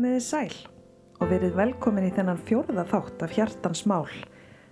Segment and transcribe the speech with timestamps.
[0.00, 0.54] Komiði sæl
[1.20, 4.06] og verið velkomin í þennan fjórða þátt af hjartans mál,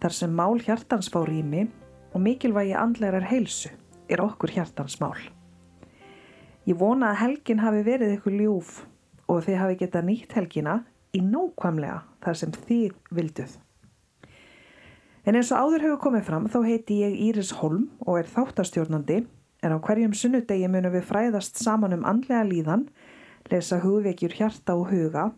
[0.00, 1.66] þar sem mál hjartans fá rými
[2.16, 3.68] og mikilvægi andlegar heilsu
[4.08, 5.18] er okkur hjartans mál.
[6.64, 8.70] Ég vona að helgin hafi verið ykkur ljúf
[9.26, 10.78] og þið hafi getað nýtt helgina
[11.12, 13.58] í nákvæmlega þar sem þið vilduð.
[15.28, 19.20] En eins og áður hefur komið fram þá heiti ég Íris Holm og er þáttastjórnandi
[19.60, 22.88] en á hverjum sunnudegi munum við fræðast saman um andlega líðan,
[23.50, 25.30] lesa hugveikjur hjarta og huga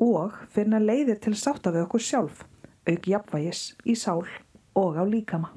[0.00, 2.44] og finna leiðir til sátta við okkur sjálf,
[2.88, 4.24] auk jafnvægis í sál
[4.78, 5.52] og á líkama.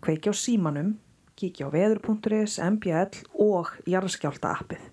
[0.02, 0.98] Kveiki á símanum,
[1.34, 4.84] kíkja á veður.is, MBL og jarðskjálta appið.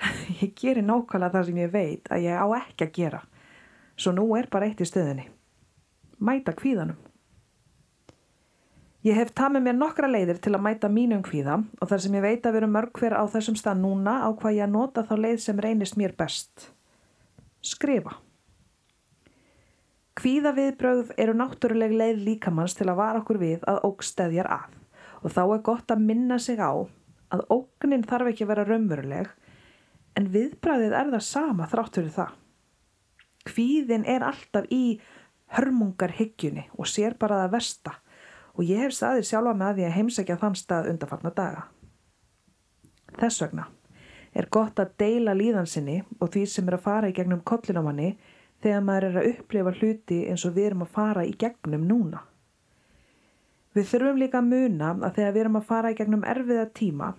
[0.40, 3.20] Ég gerir nákvæmlega það sem ég veit að ég á ekki að gera.
[4.00, 5.26] Svo nú er bara eitt í stöðinni.
[6.24, 6.96] Mæta kvíðanum.
[9.00, 12.24] Ég hef tamið mér nokkra leiðir til að mæta mínum kvíða og þar sem ég
[12.24, 15.38] veit að veru mörg hver á þessum stað núna á hvað ég nota þá leið
[15.40, 16.66] sem reynist mér best.
[17.64, 18.18] Skrifa.
[20.20, 24.76] Kvíðaviðbröð eru náttúruleg leið líkamanns til að vara okkur við að ógstæðjar að
[25.20, 26.72] og þá er gott að minna sig á
[27.32, 29.32] að ógnin þarf ekki að vera raunveruleg
[30.20, 32.36] en viðbræðið er það sama þrátt fyrir það.
[33.48, 35.00] Kvíðin er alltaf í
[35.56, 37.96] hörmungarhyggjunni og sér bara það versta
[38.60, 41.62] og ég hef staðið sjálfa með því að heimsækja þann stað undarfarna daga.
[43.16, 43.64] Þess vegna
[44.36, 48.10] er gott að deila líðansinni og því sem er að fara í gegnum kollinamanni
[48.60, 52.20] þegar maður er að upplifa hluti eins og við erum að fara í gegnum núna.
[53.72, 57.10] Við þurfum líka að muna að þegar við erum að fara í gegnum erfiða tíma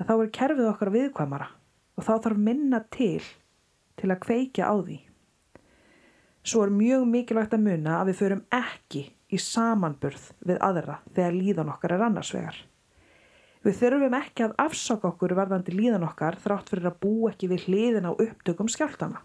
[0.00, 1.48] að þá er kerfið okkar viðkvæmara
[1.94, 3.22] og þá þarf minna til
[4.00, 4.98] til að kveikja á því.
[6.42, 11.36] Svo er mjög mikilvægt að muna að við förum ekki í samanburð við aðra þegar
[11.38, 12.58] líðan okkar er annars vegar.
[13.62, 17.68] Við þurfum ekki að afsaka okkur varðandi líðan okkar þrátt fyrir að bú ekki við
[17.68, 19.22] hliðin á upptökum skjáltana.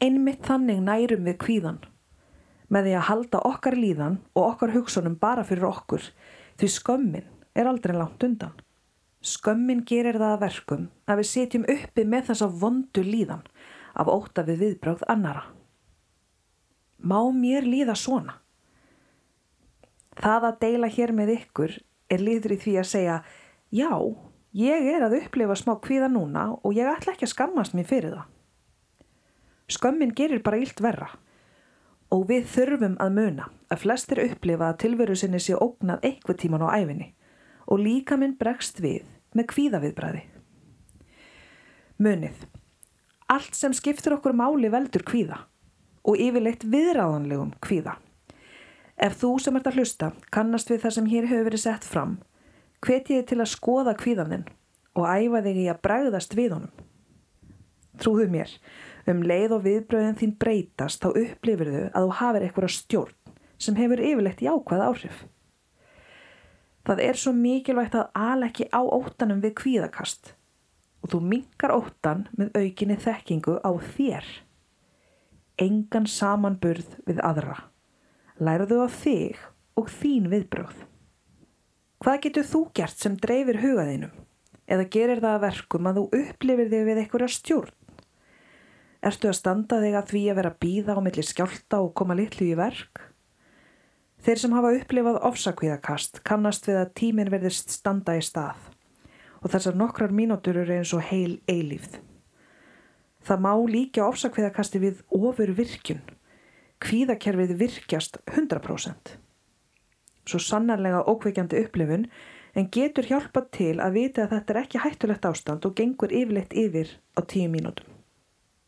[0.00, 1.82] Einmitt þannig nærum við kvíðan
[2.72, 6.08] með því að halda okkar líðan og okkar hugsunum bara fyrir okkur
[6.58, 8.56] því skömmin er aldrei langt undan.
[9.20, 13.44] Skömmin gerir það að verkum að við setjum uppi með þessa vondu líðan
[13.96, 15.46] af óta við viðbrögð annara.
[16.96, 18.40] Má mér líða svona?
[20.16, 21.76] Það að deila hér með ykkur
[22.12, 23.16] er líður í því að segja
[23.74, 23.90] já,
[24.56, 28.16] ég er að upplifa smá kvíða núna og ég ætla ekki að skammast mér fyrir
[28.16, 28.32] það.
[29.66, 31.10] Skömmin gerir bara ílt verra
[32.14, 36.62] og við þurfum að muna að flestir upplifa að tilveru sinni sé ógnað eitthvað tíman
[36.62, 37.10] á æfinni
[37.66, 39.02] og líka minn bregst við
[39.34, 40.22] með kvíðaviðbræði.
[41.98, 42.38] Munið,
[43.32, 45.42] allt sem skiptur okkur máli veldur kvíða
[46.06, 47.96] og yfirleitt viðráðanlegum kvíða.
[48.96, 52.18] Ef þú sem ert að hlusta kannast við það sem hér hefur verið sett fram,
[52.80, 54.46] hveti þið til að skoða kvíðaninn
[54.96, 56.84] og æfa þig í að bregðast við honum.
[58.00, 58.50] Trúðu mér,
[59.08, 63.76] um leið og viðbröðin þín breytast þá upplifir þau að þú hafir eitthvað stjórn sem
[63.76, 65.20] hefur yfirlegt í ákvað áhrif.
[66.86, 70.34] Það er svo mikilvægt að ala ekki á óttanum við kvíðakast
[71.02, 74.28] og þú mingar óttan með aukinni þekkingu á þér.
[75.60, 77.56] Engan samanburð við aðra.
[78.36, 79.38] Læraðu á þig
[79.80, 80.76] og þín viðbröð.
[82.04, 84.10] Hvað getur þú gert sem dreifir hugaðinum?
[84.68, 87.76] Eða gerir það að verkum að þú upplifir þig við einhverja stjórn?
[89.06, 92.50] Erstu að standa þig að því að vera býða á milli skjálta og koma litlu
[92.50, 93.00] í verk?
[94.26, 98.68] Þeir sem hafa upplifað ofsakvíðakast kannast við að tímin verðist standa í stað
[99.40, 102.02] og þessar nokkrar mínútur eru eins og heil eilífð.
[103.24, 106.04] Það má líka ofsakvíðakasti við ofur virkun.
[106.76, 109.16] Kvíðakerfið virkjast 100%.
[110.26, 112.08] svo sannarlega ókveikjandi upplifun
[112.58, 116.52] en getur hjálpað til að vita að þetta er ekki hættulegt ástand og gengur yfirleitt
[116.52, 117.88] yfir á tíu mínútum.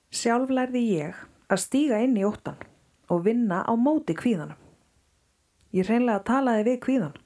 [0.09, 1.21] Sjálf lærði ég
[1.53, 2.57] að stíga inn í óttan
[3.13, 4.57] og vinna á móti kvíðanum.
[5.77, 7.21] Ég reynlega talaði við kvíðan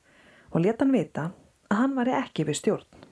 [0.50, 1.30] og leta hann vita
[1.70, 3.02] að hann var ekki við stjórn.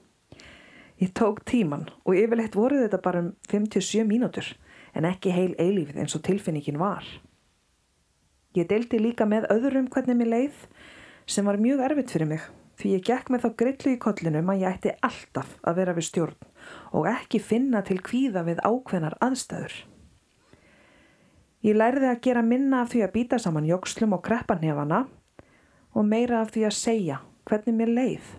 [0.99, 4.55] Ég tók tíman og yfirleitt voru þetta bara um 57 mínútur
[4.93, 7.05] en ekki heil eilífið eins og tilfinningin var.
[8.51, 10.65] Ég deildi líka með öðrum hvernig mér leið
[11.29, 12.49] sem var mjög erfitt fyrir mig
[12.81, 16.07] því ég gekk með þá grillu í kollinum að ég ætti alltaf að vera við
[16.09, 16.49] stjórn
[16.97, 19.75] og ekki finna til kvíða við ákveðnar aðstæður.
[21.61, 25.03] Ég lærði að gera minna af því að býta saman jókslum og kreppanhefana
[25.93, 28.31] og meira af því að segja hvernig mér leið.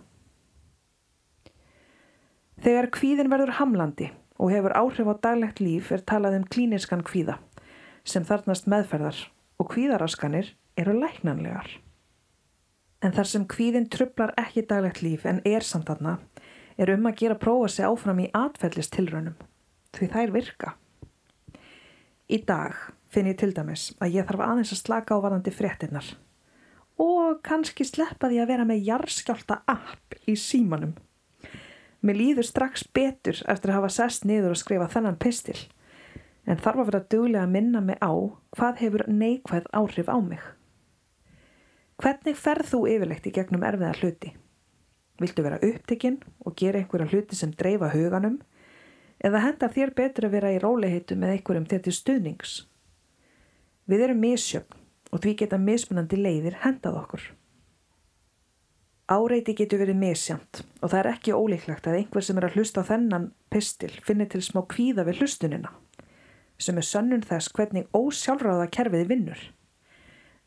[2.63, 7.39] Þegar kvíðin verður hamlandi og hefur áhrif á daglegt líf er talað um klíniskan kvíða
[8.05, 9.29] sem þarnast meðferðar
[9.63, 11.69] og kvíðaraskanir eru læknanlegar.
[13.03, 16.19] En þar sem kvíðin trublar ekki daglegt líf en er samt aðna
[16.81, 19.37] er um að gera prófa sig áfram í atfellistilraunum
[19.93, 20.75] því þær virka.
[22.33, 22.79] Í dag
[23.13, 26.15] finn ég til dæmis að ég þarf aðeins að slaka á varandi fréttinnar
[27.03, 30.95] og kannski sleppa því að vera með jarðskjálta app í símanum.
[32.03, 35.59] Mér líður strax betur eftir að hafa sest niður og skrifa þennan pistil
[36.47, 38.13] en þarf að vera duglega að minna mig á
[38.57, 40.43] hvað hefur neikvæð áhrif á mig.
[42.03, 44.33] Hvernig ferð þú yfirlegt í gegnum erfiða hluti?
[45.23, 48.41] Viltu vera upptekinn og gera einhverja hluti sem dreifa huganum
[49.23, 52.57] eða hendar þér betur að vera í róliheitu með einhverjum til stuðnings?
[53.87, 54.81] Við erum misjöfn
[55.13, 57.23] og því geta mismunandi leiðir hendað okkur.
[59.13, 62.83] Áreiti getur verið misjönd og það er ekki ólíklegt að einhver sem er að hlusta
[62.83, 65.75] á þennan pistil finnir til smá kvíða við hlustunina
[66.63, 69.43] sem er sönnun þess hvernig ósjálfráða kerfið vinnur.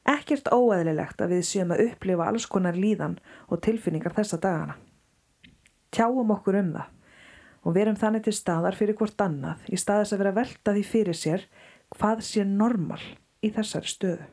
[0.06, 3.18] Ekkert óæðilegt að við séum að upplifa alls konar líðan
[3.50, 4.78] og tilfinningar þessa dagana.
[5.92, 6.92] Tjáum okkur um það
[7.66, 11.48] og verum þannig til staðar fyrir hvort annað í staðis að vera veltaði fyrir sér
[11.96, 13.02] hvað sé normal
[13.42, 14.28] í þessari stöðu.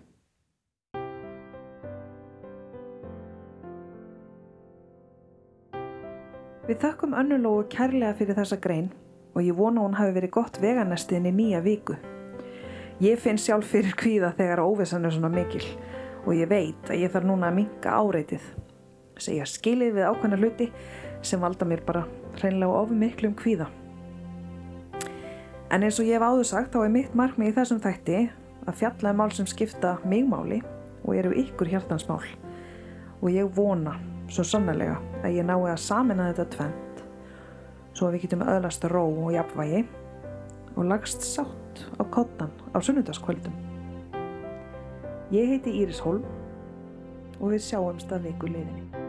[6.63, 8.93] Við þakkum önnulógu kærlega fyrir þessa grein
[9.33, 11.97] og ég vona hún hafi verið gott veganestiðin í nýja viku.
[13.03, 15.65] Ég finn sjálf fyrir kvíða þegar óvissan er svona mikil
[16.23, 18.45] og ég veit að ég þarf núna að minka áreitið.
[19.19, 20.69] Segja skilið við ákveðna hluti
[21.23, 22.05] sem valda mér bara
[22.39, 23.69] hreinlega of miklum kvíða.
[25.73, 28.23] En eins og ég hef áður sagt þá er mitt markmið í þessum þætti
[28.69, 30.61] að fjalla um mál sem skipta mig máli
[31.03, 32.23] og eru ykkur hjartansmál.
[33.23, 33.97] Og ég vona
[34.31, 36.92] svo sannlega að ég nái að samina þetta tvent
[37.93, 39.85] svo að við getum öðlast ró og jafnvægi
[40.77, 43.55] og lagst sátt á kottan á sunnundaskvöldum.
[45.33, 46.25] Ég heiti Íris Holm
[47.41, 49.02] og við sjáumst að viku liðinni.